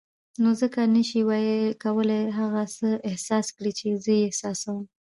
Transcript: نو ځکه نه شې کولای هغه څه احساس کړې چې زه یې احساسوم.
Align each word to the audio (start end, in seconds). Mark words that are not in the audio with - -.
نو 0.41 0.49
ځکه 0.61 0.79
نه 0.95 1.01
شې 1.09 1.21
کولای 1.83 2.23
هغه 2.39 2.63
څه 2.75 2.89
احساس 3.09 3.45
کړې 3.57 3.71
چې 3.79 3.87
زه 4.03 4.11
یې 4.19 4.23
احساسوم. 4.27 4.79